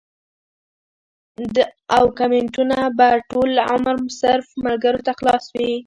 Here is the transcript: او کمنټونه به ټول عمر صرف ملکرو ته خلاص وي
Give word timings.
او 1.97 2.05
کمنټونه 2.17 2.77
به 2.97 3.09
ټول 3.31 3.51
عمر 3.71 3.95
صرف 4.21 4.47
ملکرو 4.63 5.01
ته 5.07 5.11
خلاص 5.19 5.43
وي 5.57 5.71